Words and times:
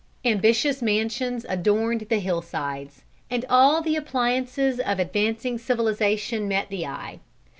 Ambitious 0.25 0.81
mansions 0.81 1.45
adorned 1.47 2.07
the 2.09 2.17
hillsides, 2.17 3.03
and 3.29 3.45
all 3.51 3.83
the 3.83 3.95
appliances 3.95 4.79
of 4.79 4.97
advancing 4.99 5.59
civilization 5.59 6.47
met 6.47 6.69
the 6.69 6.87
eye. 6.87 7.19